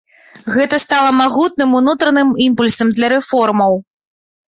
Гэта 0.55 0.79
стала 0.85 1.09
магутным 1.19 1.77
унутраным 1.81 2.35
імпульсам 2.49 2.87
для 2.99 3.15
рэформаў. 3.17 3.83